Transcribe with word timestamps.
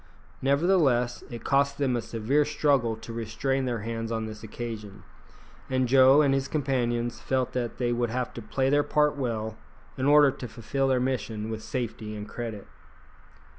Nevertheless, 0.41 1.23
it 1.29 1.43
cost 1.43 1.77
them 1.77 1.95
a 1.95 2.01
severe 2.01 2.43
struggle 2.43 2.95
to 2.95 3.13
restrain 3.13 3.65
their 3.65 3.81
hands 3.81 4.11
on 4.11 4.25
this 4.25 4.41
occasion, 4.41 5.03
and 5.69 5.87
Joe 5.87 6.23
and 6.23 6.33
his 6.33 6.47
companions 6.47 7.19
felt 7.19 7.51
that 7.53 7.77
they 7.77 7.93
would 7.93 8.09
have 8.09 8.33
to 8.33 8.41
play 8.41 8.71
their 8.71 8.81
part 8.81 9.15
well 9.15 9.57
in 9.99 10.07
order 10.07 10.31
to 10.31 10.47
fulfil 10.47 10.87
their 10.87 10.99
mission 10.99 11.51
with 11.51 11.61
safety 11.61 12.15
and 12.15 12.27
credit. 12.27 12.65